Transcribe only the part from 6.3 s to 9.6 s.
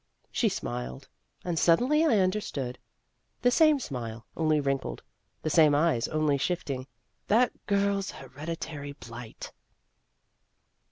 shifting. That girl's hereditary blight